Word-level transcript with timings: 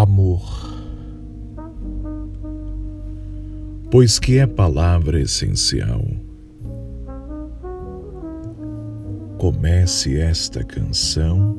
Amor. 0.00 0.40
Pois 3.90 4.20
que 4.20 4.38
é 4.38 4.46
palavra 4.46 5.20
essencial. 5.20 6.04
Comece 9.38 10.20
esta 10.20 10.62
canção 10.62 11.58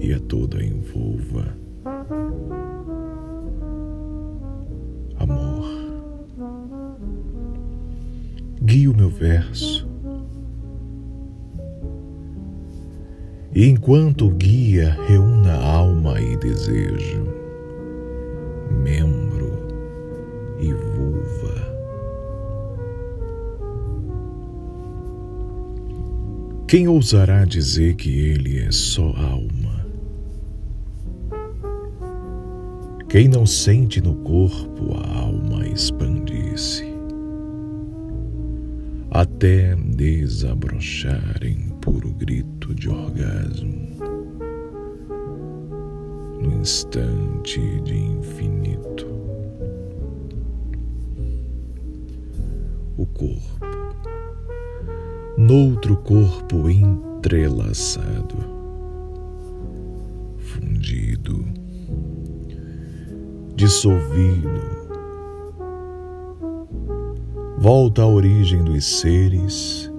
e 0.00 0.14
a 0.14 0.20
toda 0.20 0.64
envolva. 0.64 1.54
Amor. 5.18 5.66
Guie 8.62 8.88
o 8.88 8.96
meu 8.96 9.10
verso. 9.10 9.91
Enquanto 13.54 14.30
guia, 14.30 14.96
reúna 15.06 15.54
alma 15.54 16.20
e 16.20 16.36
desejo, 16.36 17.26
membro 18.82 19.52
e 20.58 20.72
vulva. 20.72 21.72
Quem 26.66 26.88
ousará 26.88 27.44
dizer 27.44 27.96
que 27.96 28.18
ele 28.18 28.60
é 28.60 28.72
só 28.72 29.14
alma? 29.16 29.82
Quem 33.10 33.28
não 33.28 33.44
sente 33.44 34.00
no 34.00 34.14
corpo 34.14 34.94
a 34.96 35.18
alma 35.18 35.68
expandir-se, 35.68 36.86
até 39.10 39.76
desabrochar 39.76 41.40
em 41.42 41.68
puro 41.82 42.10
grito 42.14 42.74
de 42.74 42.88
orgasmo, 42.88 43.21
instante 46.62 47.60
de 47.80 47.98
infinito. 47.98 49.04
O 52.96 53.04
corpo 53.04 53.66
noutro 55.36 55.96
corpo 55.96 56.70
entrelaçado, 56.70 58.36
fundido, 60.38 61.44
dissolvido, 63.56 64.60
volta 67.58 68.02
à 68.02 68.06
origem 68.06 68.62
dos 68.62 68.84
seres 68.84 69.90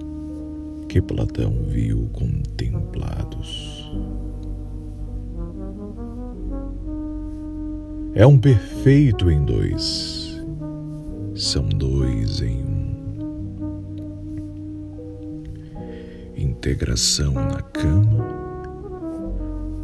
que 0.88 1.02
Platão 1.02 1.52
viu 1.66 2.08
contemplados. 2.14 3.83
É 8.16 8.24
um 8.24 8.38
perfeito 8.38 9.28
em 9.28 9.44
dois, 9.44 10.40
são 11.34 11.68
dois 11.68 12.40
em 12.40 12.62
um. 12.62 12.74
integração 16.36 17.34
na 17.34 17.60
cama 17.60 18.24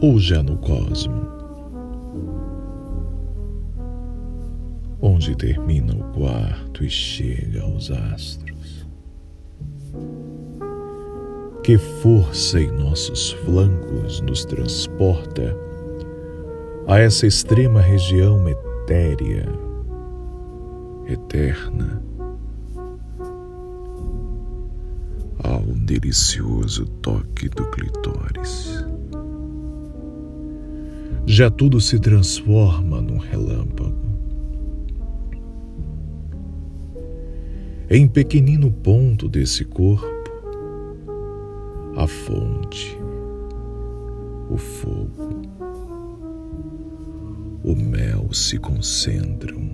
ou 0.00 0.20
já 0.20 0.44
no 0.44 0.56
cosmo, 0.58 1.26
onde 5.02 5.34
termina 5.34 5.92
o 5.92 6.04
quarto 6.12 6.84
e 6.84 6.88
chega 6.88 7.62
aos 7.62 7.90
astros. 7.90 8.86
Que 11.64 11.76
força 11.76 12.60
em 12.60 12.70
nossos 12.70 13.32
flancos 13.32 14.20
nos 14.20 14.44
transporta 14.44 15.69
a 16.86 16.98
essa 16.98 17.26
extrema 17.26 17.80
região 17.80 18.48
etérea, 18.48 19.48
eterna 21.06 22.02
ao 25.42 25.62
delicioso 25.62 26.86
toque 27.02 27.48
do 27.48 27.64
clitóris. 27.70 28.84
Já 31.26 31.50
tudo 31.50 31.80
se 31.80 31.98
transforma 31.98 33.00
num 33.00 33.18
relâmpago. 33.18 34.10
Em 37.88 38.06
pequenino 38.06 38.70
ponto 38.70 39.28
desse 39.28 39.64
corpo, 39.64 40.08
a 41.96 42.06
fonte, 42.06 42.96
o 44.48 44.56
fogo, 44.56 45.42
o 47.70 47.76
mel 47.76 48.32
se 48.32 48.58
concentram 48.58 49.70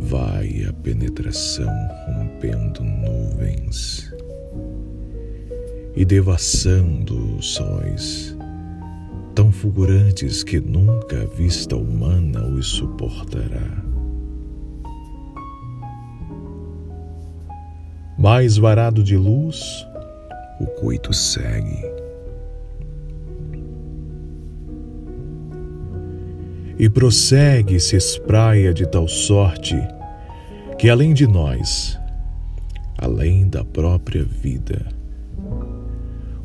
vai 0.00 0.64
a 0.68 0.72
penetração 0.72 1.72
rompendo 2.06 2.82
nuvens 2.82 4.12
e 5.94 6.04
devassando 6.04 7.40
sóis 7.40 8.36
tão 9.32 9.52
fulgurantes 9.52 10.42
que 10.42 10.58
nunca 10.58 11.22
a 11.22 11.26
vista 11.26 11.76
humana 11.76 12.44
os 12.44 12.66
suportará. 12.66 13.84
Mais 18.18 18.56
varado 18.56 19.04
de 19.04 19.16
luz, 19.16 19.86
o 20.58 20.66
coito 20.66 21.12
segue. 21.12 21.95
E 26.78 26.88
prossegue 26.90 27.76
e 27.76 27.80
se 27.80 27.96
espraia 27.96 28.72
de 28.72 28.86
tal 28.86 29.08
sorte 29.08 29.76
que 30.78 30.90
além 30.90 31.14
de 31.14 31.26
nós, 31.26 31.98
além 32.98 33.48
da 33.48 33.64
própria 33.64 34.22
vida, 34.24 34.86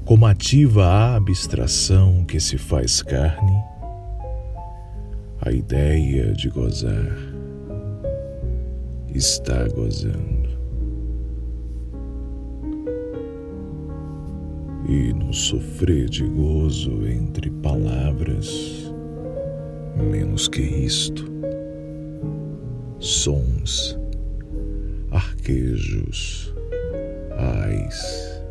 como 0.05 0.25
ativa 0.25 0.85
a 0.85 1.15
abstração 1.15 2.23
que 2.23 2.39
se 2.39 2.57
faz 2.57 3.01
carne, 3.01 3.57
a 5.41 5.51
ideia 5.51 6.33
de 6.33 6.49
gozar 6.49 7.17
está 9.13 9.67
gozando. 9.67 10.49
E 14.87 15.13
no 15.13 15.33
sofrer 15.33 16.09
de 16.09 16.25
gozo 16.25 17.07
entre 17.07 17.49
palavras, 17.49 18.70
menos 20.01 20.47
que 20.47 20.61
isto, 20.61 21.25
sons 22.99 23.97
arquejos, 25.11 26.53
ais. 27.37 28.41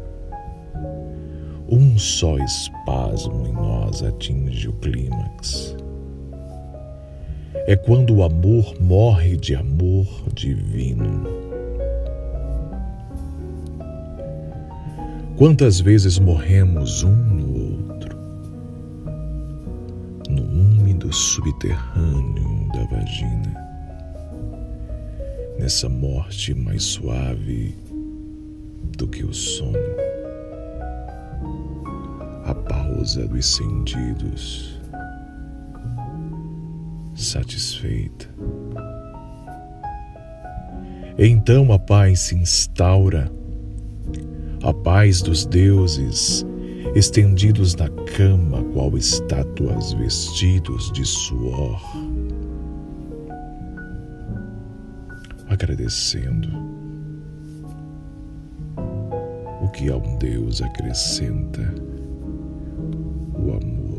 Um 1.68 1.96
só 1.98 2.36
espasmo 2.38 3.46
em 3.46 3.52
nós 3.52 4.02
atinge 4.02 4.68
o 4.68 4.72
clímax. 4.74 5.76
É 7.66 7.76
quando 7.76 8.16
o 8.16 8.22
amor 8.22 8.74
morre 8.80 9.36
de 9.36 9.54
amor 9.54 10.06
divino. 10.34 11.24
Quantas 15.36 15.80
vezes 15.80 16.18
morremos 16.18 17.02
um 17.02 17.14
no 17.14 17.49
úmido 21.00 21.12
subterrâneo 21.12 22.68
da 22.74 22.84
vagina 22.84 23.54
nessa 25.58 25.88
morte 25.88 26.54
mais 26.54 26.82
suave 26.82 27.74
do 28.98 29.08
que 29.08 29.24
o 29.24 29.32
sono. 29.32 29.78
A 32.44 32.54
pausa 32.54 33.26
dos 33.26 33.46
sentidos, 33.46 34.80
satisfeita. 37.14 38.28
Então 41.18 41.72
a 41.72 41.78
paz 41.78 42.20
se 42.20 42.34
instaura, 42.34 43.30
a 44.62 44.72
paz 44.72 45.20
dos 45.22 45.46
deuses 45.46 46.44
estendidos 46.94 47.74
na 47.74 47.88
cama, 47.88 48.59
qual 48.72 48.96
estátuas 48.96 49.92
vestidos 49.94 50.92
de 50.92 51.04
suor 51.04 51.80
agradecendo 55.48 56.48
o 59.62 59.68
que 59.70 59.90
a 59.90 59.96
um 59.96 60.18
Deus 60.18 60.62
acrescenta 60.62 61.62
o 63.34 63.52
amor 63.52 63.90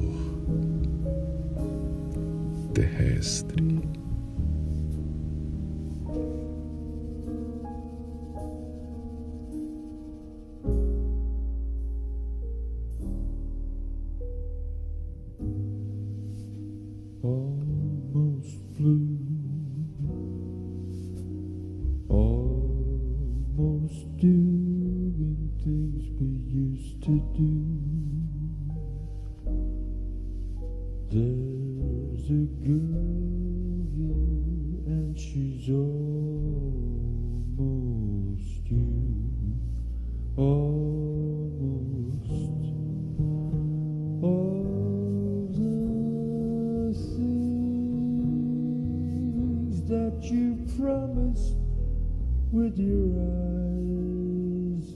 terrestre. 2.74 4.01
blue. 18.82 19.18
Almost 22.10 23.38
doing 24.18 25.52
things 25.64 26.04
we 26.20 26.30
used 26.50 26.98
to 27.04 27.14
do. 27.38 27.52
There's 31.12 32.26
a 32.30 32.44
girl 32.66 33.86
here 33.96 34.26
and 34.88 35.14
she's 35.20 35.70
all. 35.70 36.21
That 49.92 50.24
you 50.24 50.56
promised 50.80 51.58
with 52.50 52.78
your 52.80 53.12
eyes, 53.28 54.88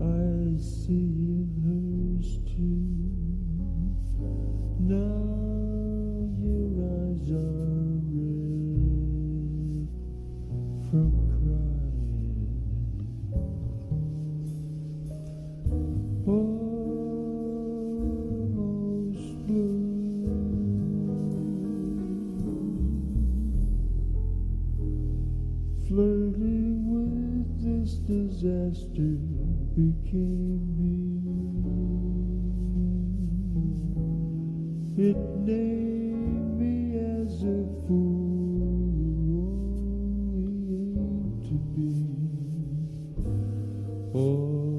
I 0.00 0.56
see 0.58 1.12
in 1.28 1.44
hers 1.60 2.38
too. 2.48 3.04
Now 4.80 5.29
Flirting 25.90 26.86
with 26.86 27.50
this 27.58 27.98
disaster 28.06 29.18
became 29.74 30.62
me. 30.78 30.94
It 35.08 35.18
named 35.40 36.60
me 36.60 36.94
as 36.94 37.42
a 37.42 37.66
fool 37.88 38.62
only 40.22 40.94
to 41.48 41.54
be 41.74 41.92
almost 44.14 44.70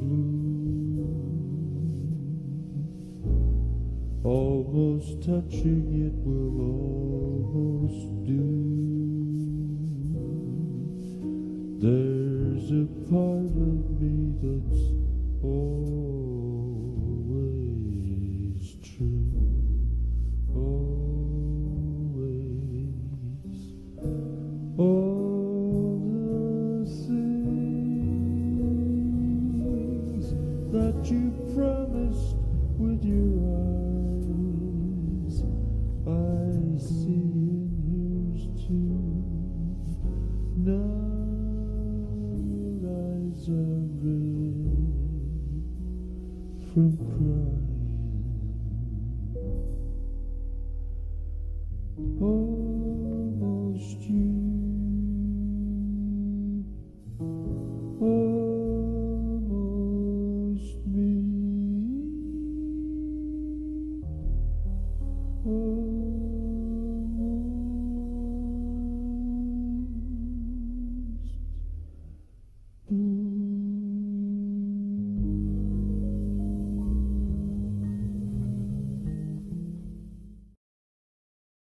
blue, 0.00 1.04
almost 4.24 5.20
touching 5.20 5.84
it 6.06 6.16
will 6.24 6.56
almost 6.64 8.24
do. 8.24 8.71
There's 11.82 12.70
a 12.70 12.86
part 13.10 13.50
of 13.50 14.00
me 14.00 14.36
that's 14.40 14.92
always 15.42 16.11
from 46.72 46.96
crying. 46.96 47.58
Oh. 52.22 52.41